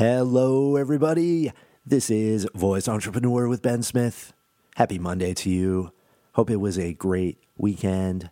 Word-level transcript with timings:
Hello, 0.00 0.76
everybody. 0.76 1.52
This 1.84 2.08
is 2.08 2.48
Voice 2.54 2.88
Entrepreneur 2.88 3.46
with 3.46 3.60
Ben 3.60 3.82
Smith. 3.82 4.32
Happy 4.76 4.98
Monday 4.98 5.34
to 5.34 5.50
you. 5.50 5.92
Hope 6.32 6.48
it 6.48 6.56
was 6.56 6.78
a 6.78 6.94
great 6.94 7.36
weekend. 7.58 8.30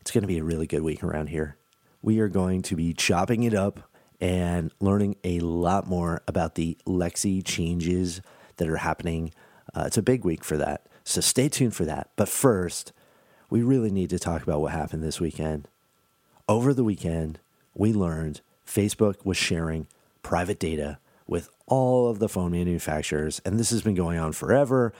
It's 0.00 0.12
going 0.12 0.22
to 0.22 0.28
be 0.28 0.38
a 0.38 0.44
really 0.44 0.68
good 0.68 0.82
week 0.82 1.02
around 1.02 1.30
here. 1.30 1.56
We 2.00 2.20
are 2.20 2.28
going 2.28 2.62
to 2.62 2.76
be 2.76 2.94
chopping 2.94 3.42
it 3.42 3.54
up 3.54 3.90
and 4.20 4.70
learning 4.78 5.16
a 5.24 5.40
lot 5.40 5.88
more 5.88 6.22
about 6.28 6.54
the 6.54 6.78
Lexi 6.86 7.44
changes 7.44 8.20
that 8.58 8.68
are 8.68 8.76
happening. 8.76 9.32
Uh, 9.74 9.82
it's 9.86 9.98
a 9.98 10.00
big 10.00 10.24
week 10.24 10.44
for 10.44 10.56
that. 10.58 10.86
So 11.02 11.20
stay 11.20 11.48
tuned 11.48 11.74
for 11.74 11.86
that. 11.86 12.10
But 12.14 12.28
first, 12.28 12.92
we 13.50 13.64
really 13.64 13.90
need 13.90 14.10
to 14.10 14.18
talk 14.20 14.44
about 14.44 14.60
what 14.60 14.70
happened 14.70 15.02
this 15.02 15.18
weekend. 15.18 15.66
Over 16.48 16.72
the 16.72 16.84
weekend, 16.84 17.40
we 17.74 17.92
learned 17.92 18.42
Facebook 18.64 19.24
was 19.24 19.36
sharing 19.36 19.88
private 20.32 20.58
data 20.58 20.96
with 21.26 21.50
all 21.66 22.08
of 22.08 22.18
the 22.18 22.26
phone 22.26 22.52
manufacturers, 22.52 23.42
and 23.44 23.60
this 23.60 23.68
has 23.68 23.82
been 23.82 23.94
going 23.94 24.18
on 24.18 24.32
forever, 24.32 24.90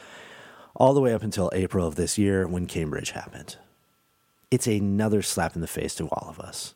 all 0.77 0.93
the 0.93 1.01
way 1.01 1.15
up 1.15 1.23
until 1.23 1.51
April 1.55 1.87
of 1.87 1.95
this 1.95 2.19
year 2.19 2.47
when 2.47 2.67
Cambridge 2.67 3.13
happened. 3.13 3.57
It's 4.51 4.67
another 4.67 5.23
slap 5.23 5.55
in 5.55 5.63
the 5.63 5.67
face 5.67 5.95
to 5.95 6.09
all 6.09 6.29
of 6.29 6.39
us. 6.39 6.75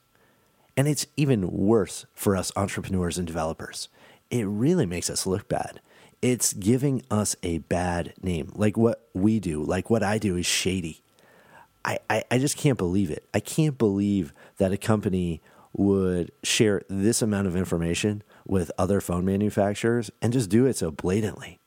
And 0.74 0.88
it's 0.88 1.06
even 1.18 1.50
worse 1.50 2.06
for 2.14 2.34
us 2.34 2.50
entrepreneurs 2.56 3.18
and 3.18 3.26
developers. 3.26 3.90
It 4.30 4.46
really 4.46 4.86
makes 4.86 5.10
us 5.10 5.26
look 5.26 5.48
bad. 5.48 5.82
It's 6.22 6.54
giving 6.54 7.02
us 7.10 7.36
a 7.42 7.58
bad 7.58 8.14
name. 8.22 8.52
Like 8.54 8.78
what 8.78 9.06
we 9.12 9.38
do, 9.38 9.62
like 9.62 9.90
what 9.90 10.02
I 10.02 10.16
do 10.16 10.34
is 10.38 10.46
shady. 10.46 11.02
I, 11.84 11.98
I, 12.08 12.24
I 12.30 12.38
just 12.38 12.56
can't 12.56 12.78
believe 12.78 13.10
it. 13.10 13.22
I 13.34 13.40
can't 13.40 13.76
believe 13.76 14.32
that 14.56 14.72
a 14.72 14.78
company 14.78 15.42
would 15.76 16.32
share 16.42 16.82
this 16.88 17.20
amount 17.20 17.46
of 17.46 17.54
information 17.54 18.22
with 18.46 18.72
other 18.78 19.00
phone 19.00 19.24
manufacturers 19.24 20.10
and 20.22 20.32
just 20.32 20.48
do 20.48 20.64
it 20.64 20.76
so 20.76 20.90
blatantly. 20.90 21.58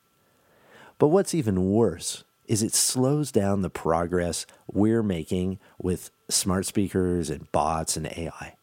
But 0.98 1.10
what's 1.10 1.36
even 1.36 1.70
worse 1.70 2.24
is 2.48 2.64
it 2.64 2.74
slows 2.74 3.32
down 3.32 3.62
the 3.62 3.70
progress 3.70 4.48
we're 4.72 5.04
making 5.04 5.60
with 5.78 6.10
smart 6.28 6.66
speakers 6.66 7.30
and 7.30 7.50
bots 7.52 7.96
and 7.96 8.08
AI. 8.08 8.56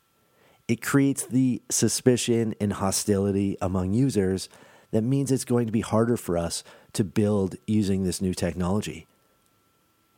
It 0.66 0.82
creates 0.82 1.24
the 1.24 1.62
suspicion 1.70 2.56
and 2.60 2.72
hostility 2.72 3.56
among 3.62 3.94
users 3.94 4.48
that 4.90 5.02
means 5.02 5.30
it's 5.30 5.44
going 5.44 5.66
to 5.66 5.72
be 5.72 5.80
harder 5.80 6.16
for 6.16 6.36
us 6.36 6.64
to 6.94 7.04
build 7.04 7.54
using 7.66 8.02
this 8.02 8.20
new 8.20 8.34
technology. 8.34 9.06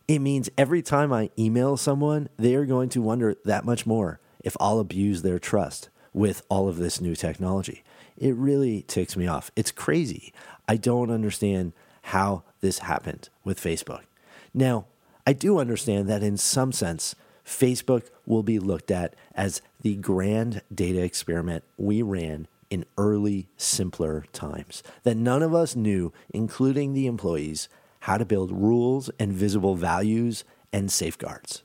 It 0.06 0.20
means 0.20 0.48
every 0.56 0.80
time 0.80 1.12
I 1.12 1.28
email 1.38 1.76
someone, 1.76 2.30
they 2.38 2.54
are 2.54 2.64
going 2.64 2.88
to 2.90 3.02
wonder 3.02 3.34
that 3.44 3.66
much 3.66 3.84
more 3.84 4.20
if 4.48 4.56
I'll 4.58 4.80
abuse 4.80 5.20
their 5.20 5.38
trust 5.38 5.90
with 6.14 6.40
all 6.48 6.70
of 6.70 6.78
this 6.78 7.02
new 7.02 7.14
technology. 7.14 7.84
It 8.16 8.34
really 8.34 8.80
ticks 8.88 9.14
me 9.14 9.26
off. 9.26 9.50
It's 9.54 9.70
crazy. 9.70 10.32
I 10.66 10.78
don't 10.78 11.10
understand 11.10 11.74
how 12.02 12.44
this 12.62 12.78
happened 12.78 13.28
with 13.44 13.60
Facebook. 13.60 14.04
Now, 14.54 14.86
I 15.26 15.34
do 15.34 15.58
understand 15.58 16.08
that 16.08 16.22
in 16.22 16.38
some 16.38 16.72
sense, 16.72 17.14
Facebook 17.44 18.08
will 18.24 18.42
be 18.42 18.58
looked 18.58 18.90
at 18.90 19.14
as 19.34 19.60
the 19.82 19.96
grand 19.96 20.62
data 20.74 21.02
experiment 21.02 21.62
we 21.76 22.00
ran 22.00 22.48
in 22.70 22.86
early, 22.96 23.48
simpler 23.58 24.24
times 24.32 24.82
that 25.02 25.16
none 25.18 25.42
of 25.42 25.54
us 25.54 25.76
knew, 25.76 26.10
including 26.32 26.94
the 26.94 27.06
employees, 27.06 27.68
how 28.00 28.16
to 28.16 28.24
build 28.24 28.50
rules 28.50 29.10
and 29.18 29.32
visible 29.32 29.74
values 29.74 30.44
and 30.72 30.90
safeguards. 30.90 31.62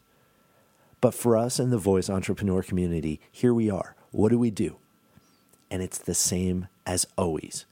But 1.04 1.14
for 1.14 1.36
us 1.36 1.60
in 1.60 1.70
the 1.70 1.78
voice 1.78 2.10
entrepreneur 2.10 2.64
community, 2.64 3.20
here 3.30 3.54
we 3.54 3.70
are. 3.70 3.94
What 4.12 4.30
do 4.30 4.40
we 4.40 4.50
do? 4.52 4.78
And 5.70 5.84
it's 5.84 5.98
the 5.98 6.14
same 6.14 6.70
as 6.86 7.06
always. 7.18 7.66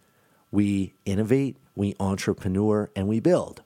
We 0.52 0.96
innovate, 1.06 1.56
we 1.74 1.96
entrepreneur, 1.98 2.90
and 2.94 3.08
we 3.08 3.22
build. 3.22 3.64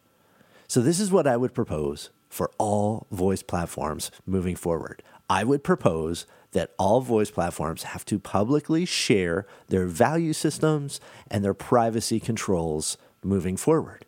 So, 0.68 0.82
this 0.82 1.00
is 1.00 1.12
what 1.12 1.26
I 1.26 1.36
would 1.36 1.56
propose 1.56 2.12
for 2.30 2.52
all 2.60 3.08
voice 3.10 3.42
platforms 3.42 4.12
moving 4.28 4.56
forward. 4.56 5.02
I 5.32 5.44
would 5.44 5.64
propose 5.64 6.28
that 6.52 6.76
all 6.78 7.02
voice 7.02 7.32
platforms 7.32 7.82
have 7.82 8.06
to 8.06 8.20
publicly 8.20 8.86
share 8.86 9.48
their 9.70 9.88
value 9.88 10.34
systems 10.34 11.02
and 11.32 11.44
their 11.44 11.56
privacy 11.56 12.20
controls 12.20 13.00
moving 13.24 13.58
forward. 13.58 14.05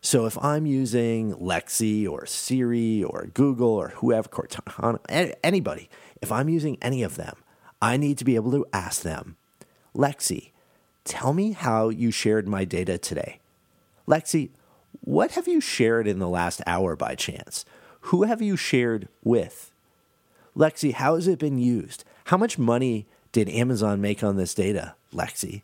So 0.00 0.26
if 0.26 0.42
I'm 0.42 0.64
using 0.64 1.34
Lexi 1.34 2.08
or 2.08 2.24
Siri 2.24 3.02
or 3.02 3.28
Google 3.34 3.68
or 3.70 3.88
whoever, 3.96 4.28
Cortana, 4.28 5.34
anybody, 5.42 5.90
if 6.22 6.30
I'm 6.30 6.48
using 6.48 6.78
any 6.80 7.02
of 7.02 7.16
them, 7.16 7.36
I 7.82 7.96
need 7.96 8.18
to 8.18 8.24
be 8.24 8.36
able 8.36 8.52
to 8.52 8.66
ask 8.72 9.02
them, 9.02 9.36
Lexi, 9.94 10.50
tell 11.04 11.32
me 11.32 11.52
how 11.52 11.88
you 11.88 12.10
shared 12.10 12.46
my 12.46 12.64
data 12.64 12.98
today. 12.98 13.40
Lexi, 14.06 14.50
what 15.00 15.32
have 15.32 15.48
you 15.48 15.60
shared 15.60 16.06
in 16.06 16.18
the 16.18 16.28
last 16.28 16.62
hour 16.66 16.96
by 16.96 17.14
chance? 17.14 17.64
Who 18.02 18.22
have 18.22 18.40
you 18.40 18.56
shared 18.56 19.08
with? 19.24 19.70
Lexi, 20.56 20.92
how 20.92 21.14
has 21.14 21.28
it 21.28 21.38
been 21.38 21.58
used? 21.58 22.04
How 22.26 22.36
much 22.36 22.58
money 22.58 23.06
did 23.32 23.48
Amazon 23.48 24.00
make 24.00 24.22
on 24.22 24.36
this 24.36 24.54
data, 24.54 24.94
Lexi? 25.12 25.62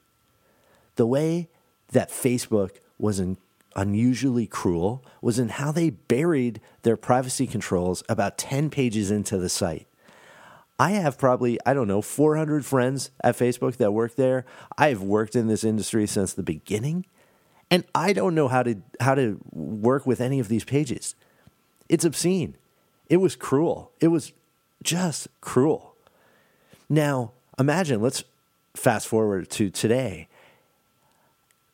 The 0.97 1.07
way 1.07 1.49
that 1.93 2.11
Facebook 2.11 2.73
was 2.99 3.19
in 3.19 3.37
unusually 3.77 4.47
cruel 4.47 5.05
was 5.21 5.39
in 5.39 5.49
how 5.49 5.73
they 5.73 5.91
buried 5.91 6.61
their 6.83 6.97
privacy 6.97 7.47
controls 7.47 8.03
about 8.09 8.39
10 8.39 8.71
pages 8.71 9.11
into 9.11 9.39
the 9.39 9.49
site. 9.49 9.87
I 10.79 10.93
have 10.93 11.19
probably, 11.19 11.59
I 11.65 11.73
don't 11.73 11.89
know, 11.89 12.03
400 12.03 12.65
friends 12.65 13.11
at 13.23 13.37
Facebook 13.37 13.77
that 13.77 13.93
work 13.93 14.17
there. 14.17 14.45
I 14.77 14.89
have 14.89 15.03
worked 15.03 15.37
in 15.37 15.47
this 15.47 15.63
industry 15.63 16.07
since 16.07 16.33
the 16.33 16.43
beginning, 16.43 17.07
and 17.71 17.85
I 17.95 18.13
don't 18.13 18.35
know 18.35 18.49
how 18.49 18.65
to 18.65 18.77
how 18.99 19.15
to 19.15 19.39
work 19.53 20.05
with 20.07 20.21
any 20.21 20.41
of 20.41 20.49
these 20.49 20.65
pages. 20.65 21.15
It's 21.89 22.05
obscene. 22.05 22.57
It 23.09 23.19
was 23.19 23.37
cruel. 23.37 23.93
It 24.01 24.09
was 24.09 24.33
just 24.83 25.29
cruel. 25.41 25.95
Now, 26.89 27.33
imagine, 27.59 28.03
let's 28.03 28.25
fast 28.75 29.07
forward 29.07 29.51
to 29.51 29.71
today. 29.71 30.29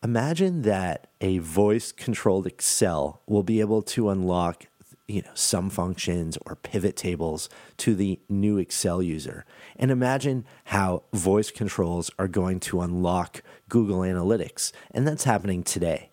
Imagine 0.03 0.63
that 0.63 1.10
a 1.21 1.39
voice 1.39 1.93
controlled 1.93 2.47
Excel 2.47 3.21
will 3.27 3.43
be 3.43 3.61
able 3.61 3.83
to 3.83 4.09
unlock 4.09 4.67
you 5.11 5.23
know 5.23 5.31
some 5.35 5.69
functions 5.69 6.39
or 6.47 6.55
pivot 6.55 6.97
tables 6.97 7.49
to 7.77 7.95
the 7.95 8.21
new 8.29 8.59
Excel 8.59 9.03
user. 9.03 9.45
And 9.77 9.91
imagine 9.91 10.45
how 10.67 11.03
voice 11.13 11.51
controls 11.51 12.11
are 12.19 12.29
going 12.29 12.61
to 12.61 12.81
unlock 12.81 13.43
Google 13.69 14.01
Analytics, 14.01 14.73
and 14.93 15.07
that's 15.07 15.25
happening 15.25 15.63
today. 15.63 16.11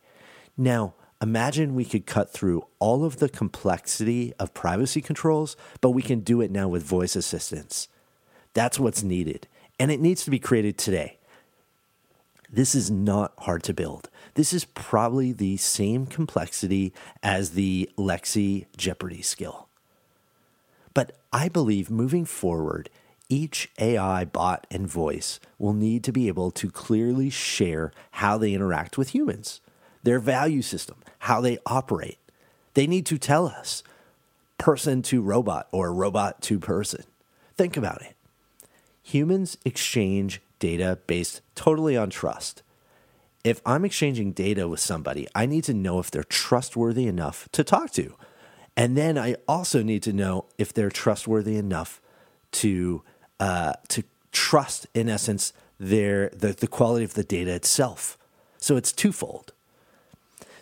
Now, 0.57 0.95
imagine 1.21 1.75
we 1.75 1.85
could 1.85 2.07
cut 2.07 2.33
through 2.33 2.65
all 2.79 3.05
of 3.05 3.17
the 3.17 3.29
complexity 3.29 4.33
of 4.39 4.55
privacy 4.55 5.01
controls, 5.01 5.55
but 5.79 5.91
we 5.91 6.01
can 6.01 6.21
do 6.21 6.41
it 6.41 6.49
now 6.49 6.67
with 6.67 6.83
voice 6.83 7.15
assistants. 7.15 7.87
That's 8.53 8.79
what's 8.79 9.03
needed, 9.03 9.47
and 9.79 9.91
it 9.91 9.99
needs 9.99 10.23
to 10.23 10.31
be 10.31 10.39
created 10.39 10.77
today. 10.77 11.16
This 12.49 12.75
is 12.75 12.89
not 12.89 13.33
hard 13.39 13.63
to 13.63 13.73
build. 13.73 14.09
This 14.35 14.53
is 14.53 14.65
probably 14.65 15.31
the 15.33 15.57
same 15.57 16.05
complexity 16.05 16.93
as 17.21 17.51
the 17.51 17.89
Lexi 17.97 18.67
Jeopardy 18.77 19.21
skill. 19.21 19.67
But 20.93 21.17
I 21.33 21.49
believe 21.49 21.91
moving 21.91 22.25
forward, 22.25 22.89
each 23.29 23.69
AI 23.77 24.25
bot 24.25 24.65
and 24.71 24.87
voice 24.87 25.39
will 25.59 25.73
need 25.73 26.03
to 26.05 26.13
be 26.13 26.27
able 26.29 26.51
to 26.51 26.71
clearly 26.71 27.29
share 27.29 27.91
how 28.11 28.37
they 28.37 28.53
interact 28.53 28.97
with 28.97 29.09
humans, 29.09 29.59
their 30.03 30.19
value 30.19 30.61
system, 30.61 30.97
how 31.19 31.41
they 31.41 31.57
operate. 31.65 32.17
They 32.73 32.87
need 32.87 33.05
to 33.07 33.17
tell 33.17 33.47
us 33.47 33.83
person 34.57 35.01
to 35.03 35.21
robot 35.21 35.67
or 35.71 35.93
robot 35.93 36.41
to 36.43 36.59
person. 36.59 37.03
Think 37.55 37.75
about 37.75 38.01
it. 38.01 38.15
Humans 39.03 39.57
exchange 39.65 40.41
data 40.59 40.99
based 41.07 41.41
totally 41.55 41.97
on 41.97 42.09
trust. 42.09 42.63
If 43.43 43.61
I'm 43.65 43.85
exchanging 43.85 44.33
data 44.33 44.67
with 44.67 44.79
somebody, 44.79 45.27
I 45.33 45.45
need 45.45 45.63
to 45.65 45.73
know 45.73 45.99
if 45.99 46.11
they're 46.11 46.23
trustworthy 46.23 47.07
enough 47.07 47.47
to 47.53 47.63
talk 47.63 47.91
to. 47.91 48.15
And 48.75 48.95
then 48.95 49.17
I 49.17 49.35
also 49.47 49.81
need 49.81 50.03
to 50.03 50.13
know 50.13 50.45
if 50.57 50.73
they're 50.73 50.91
trustworthy 50.91 51.55
enough 51.57 52.01
to 52.51 53.03
uh, 53.39 53.73
to 53.89 54.03
trust, 54.31 54.87
in 54.93 55.09
essence, 55.09 55.53
their 55.79 56.29
the, 56.29 56.53
the 56.53 56.67
quality 56.67 57.05
of 57.05 57.13
the 57.13 57.23
data 57.23 57.53
itself. 57.53 58.17
So 58.57 58.75
it's 58.75 58.91
twofold. 58.91 59.53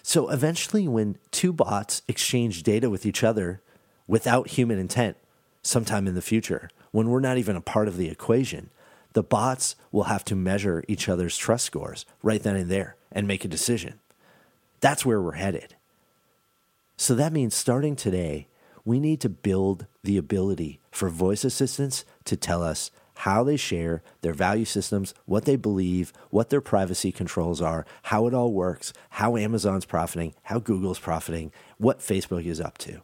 So 0.04 0.30
eventually, 0.30 0.88
when 0.88 1.18
two 1.32 1.52
bots 1.52 2.04
exchange 2.08 2.64
data 2.64 2.90
with 2.90 3.06
each 3.06 3.24
other 3.24 3.62
without 4.08 4.50
human 4.50 4.78
intent, 4.78 5.18
sometime 5.64 6.08
in 6.08 6.16
the 6.16 6.22
future, 6.22 6.70
when 6.92 7.10
we're 7.10 7.20
not 7.20 7.38
even 7.38 7.56
a 7.56 7.62
part 7.62 7.88
of 7.88 7.98
the 7.98 8.10
equation, 8.10 8.70
the 9.16 9.24
bots 9.24 9.78
will 9.94 10.04
have 10.04 10.26
to 10.26 10.36
measure 10.36 10.84
each 10.90 11.08
other's 11.08 11.38
trust 11.38 11.66
scores 11.66 12.06
right 12.22 12.44
then 12.44 12.58
and 12.58 12.70
there 12.70 12.98
and 13.14 13.26
make 13.26 13.46
a 13.46 13.48
decision. 13.48 13.98
That's 14.82 15.06
where 15.06 15.22
we're 15.22 15.32
headed. 15.32 15.76
So 16.98 17.16
that 17.16 17.32
means 17.32 17.56
starting 17.56 17.96
today, 17.96 18.48
we 18.84 19.00
need 19.00 19.22
to 19.22 19.30
build 19.30 19.86
the 20.04 20.18
ability 20.18 20.82
for 20.92 21.10
voice 21.10 21.46
assistants 21.46 22.04
to 22.26 22.36
tell 22.36 22.62
us 22.62 22.92
how 23.20 23.42
they 23.46 23.56
share, 23.56 24.04
their 24.20 24.34
value 24.34 24.66
systems, 24.66 25.14
what 25.26 25.46
they 25.46 25.56
believe, 25.56 26.12
what 26.30 26.50
their 26.50 26.60
privacy 26.60 27.14
controls 27.14 27.62
are, 27.62 27.86
how 28.04 28.28
it 28.28 28.34
all 28.34 28.52
works, 28.52 28.92
how 29.12 29.38
Amazon's 29.38 29.86
profiting, 29.86 30.34
how 30.44 30.60
Google's 30.60 31.00
profiting, 31.00 31.54
what 31.78 32.00
Facebook 32.00 32.46
is 32.46 32.60
up 32.60 32.78
to. 32.80 33.02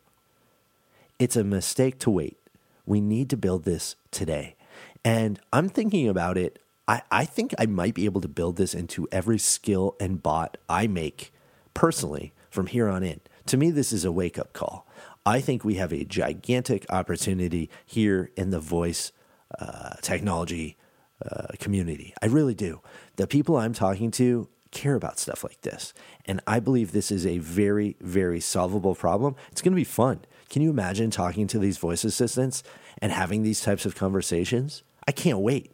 It's 1.19 1.37
a 1.37 1.43
mistake 1.45 1.99
to 1.99 2.09
wait. 2.09 2.37
We 2.85 2.99
need 2.99 3.29
to 3.29 3.37
build 3.37 3.63
this 3.63 3.95
today. 4.11 4.55
And 5.03 5.39
I'm 5.51 5.69
thinking 5.69 6.07
about 6.07 6.37
it. 6.37 6.59
I, 6.87 7.01
I 7.11 7.25
think 7.25 7.53
I 7.57 7.65
might 7.65 7.95
be 7.95 8.05
able 8.05 8.21
to 8.21 8.27
build 8.27 8.57
this 8.57 8.73
into 8.73 9.07
every 9.11 9.39
skill 9.39 9.95
and 9.99 10.21
bot 10.21 10.57
I 10.69 10.87
make 10.87 11.33
personally 11.73 12.33
from 12.49 12.67
here 12.67 12.87
on 12.87 13.03
in. 13.03 13.21
To 13.47 13.57
me, 13.57 13.71
this 13.71 13.91
is 13.91 14.05
a 14.05 14.11
wake 14.11 14.37
up 14.37 14.53
call. 14.53 14.87
I 15.25 15.39
think 15.39 15.63
we 15.63 15.75
have 15.75 15.93
a 15.93 16.03
gigantic 16.03 16.85
opportunity 16.89 17.69
here 17.85 18.31
in 18.35 18.49
the 18.49 18.59
voice 18.59 19.11
uh, 19.59 19.95
technology 20.01 20.77
uh, 21.23 21.47
community. 21.59 22.13
I 22.21 22.27
really 22.27 22.55
do. 22.55 22.81
The 23.15 23.27
people 23.27 23.57
I'm 23.57 23.73
talking 23.73 24.11
to 24.11 24.49
care 24.71 24.95
about 24.95 25.19
stuff 25.19 25.43
like 25.43 25.61
this. 25.61 25.93
And 26.25 26.41
I 26.47 26.59
believe 26.59 26.91
this 26.91 27.11
is 27.11 27.25
a 27.25 27.37
very, 27.39 27.97
very 27.99 28.39
solvable 28.39 28.95
problem. 28.95 29.35
It's 29.51 29.61
going 29.61 29.73
to 29.73 29.79
be 29.79 29.83
fun. 29.83 30.21
Can 30.49 30.61
you 30.61 30.69
imagine 30.69 31.11
talking 31.11 31.47
to 31.47 31.59
these 31.59 31.77
voice 31.77 32.03
assistants 32.03 32.63
and 33.01 33.11
having 33.11 33.43
these 33.43 33.61
types 33.61 33.85
of 33.85 33.95
conversations? 33.95 34.83
I 35.11 35.13
can't 35.13 35.39
wait. 35.39 35.73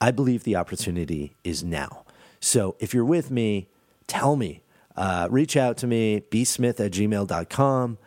I 0.00 0.10
believe 0.10 0.44
the 0.44 0.56
opportunity 0.56 1.34
is 1.44 1.62
now. 1.62 2.06
So 2.40 2.76
if 2.78 2.94
you're 2.94 3.04
with 3.04 3.30
me, 3.30 3.68
tell 4.06 4.36
me. 4.36 4.62
Uh, 4.96 5.28
reach 5.30 5.54
out 5.54 5.76
to 5.76 5.86
me, 5.86 6.22
bsmith 6.30 6.80
at 6.80 6.92
gmail.com. 6.92 7.98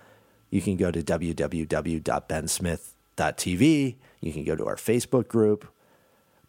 You 0.50 0.62
can 0.62 0.76
go 0.76 0.90
to 0.90 1.04
www.bensmith.tv. 1.04 3.96
You 4.20 4.34
can 4.34 4.44
go 4.44 4.56
to 4.56 4.66
our 4.66 4.78
Facebook 4.78 5.28
group. 5.28 5.68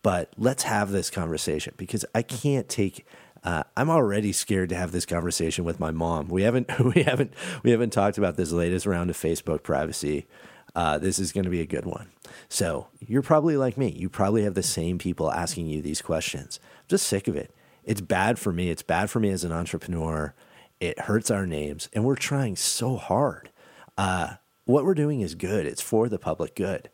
But 0.02 0.32
let's 0.38 0.62
have 0.62 0.90
this 0.90 1.10
conversation 1.10 1.74
because 1.76 2.06
I 2.14 2.22
can't 2.22 2.66
take. 2.66 3.06
Uh, 3.44 3.64
I'm 3.76 3.90
already 3.90 4.32
scared 4.32 4.70
to 4.70 4.74
have 4.74 4.92
this 4.92 5.04
conversation 5.04 5.66
with 5.66 5.78
my 5.78 5.90
mom. 5.90 6.28
We 6.28 6.44
haven't 6.44 6.70
we 6.94 7.02
haven't 7.02 7.34
we 7.62 7.72
haven't 7.72 7.90
talked 7.90 8.16
about 8.16 8.38
this 8.38 8.52
latest 8.52 8.86
round 8.86 9.10
of 9.10 9.18
Facebook 9.18 9.62
privacy. 9.62 10.26
Uh, 10.74 10.98
this 10.98 11.18
is 11.18 11.32
going 11.32 11.44
to 11.44 11.50
be 11.50 11.60
a 11.60 11.66
good 11.66 11.86
one. 11.86 12.08
So 12.48 12.88
you're 13.00 13.22
probably 13.22 13.56
like 13.56 13.76
me. 13.76 13.90
You 13.90 14.08
probably 14.08 14.44
have 14.44 14.54
the 14.54 14.62
same 14.62 14.98
people 14.98 15.30
asking 15.30 15.66
you 15.66 15.82
these 15.82 16.02
questions. 16.02 16.60
I'm 16.62 16.88
just 16.88 17.06
sick 17.06 17.28
of 17.28 17.36
it. 17.36 17.54
It's 17.84 18.00
bad 18.00 18.38
for 18.38 18.52
me. 18.52 18.70
It's 18.70 18.82
bad 18.82 19.10
for 19.10 19.18
me 19.18 19.30
as 19.30 19.44
an 19.44 19.52
entrepreneur. 19.52 20.34
It 20.80 21.00
hurts 21.00 21.30
our 21.30 21.46
names, 21.46 21.88
and 21.92 22.04
we're 22.04 22.16
trying 22.16 22.54
so 22.54 22.96
hard. 22.96 23.50
Uh, 23.96 24.34
what 24.64 24.84
we're 24.84 24.94
doing 24.94 25.22
is 25.22 25.34
good. 25.34 25.66
It's 25.66 25.80
for 25.80 26.08
the 26.08 26.18
public 26.18 26.54
good. 26.54 26.90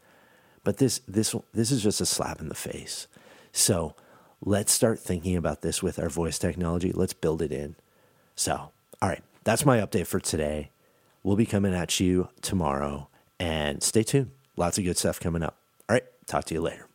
But 0.62 0.78
this 0.78 1.00
this 1.06 1.34
this 1.52 1.70
is 1.70 1.82
just 1.82 2.00
a 2.00 2.06
slap 2.06 2.40
in 2.40 2.48
the 2.48 2.54
face. 2.54 3.08
So 3.52 3.94
let's 4.40 4.72
start 4.72 5.00
thinking 5.00 5.36
about 5.36 5.62
this 5.62 5.82
with 5.82 5.98
our 5.98 6.08
voice 6.08 6.38
technology. 6.38 6.92
Let's 6.92 7.12
build 7.12 7.42
it 7.42 7.52
in. 7.52 7.76
So, 8.36 8.70
all 9.02 9.08
right, 9.08 9.22
that's 9.42 9.66
my 9.66 9.78
update 9.78 10.06
for 10.06 10.20
today. 10.20 10.70
We'll 11.22 11.36
be 11.36 11.46
coming 11.46 11.74
at 11.74 12.00
you 12.00 12.28
tomorrow 12.40 13.08
and 13.38 13.82
stay 13.82 14.02
tuned. 14.02 14.30
Lots 14.56 14.78
of 14.78 14.84
good 14.84 14.96
stuff 14.96 15.20
coming 15.20 15.42
up. 15.42 15.58
All 15.88 15.94
right, 15.94 16.04
talk 16.26 16.44
to 16.46 16.54
you 16.54 16.60
later. 16.60 16.88